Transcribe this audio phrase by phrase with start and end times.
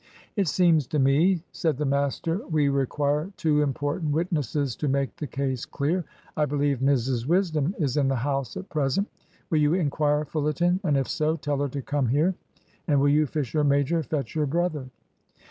[0.35, 5.27] "It seems to me," said the master, "we require two important witnesses to make the
[5.27, 6.05] case clear.
[6.35, 9.07] I believe Mrs Wisdom is in the house at present.
[9.51, 12.33] Will you inquire, Fullerton, and if so, tell her to come here?
[12.87, 14.87] And will you, Fisher major, fetch your brother?"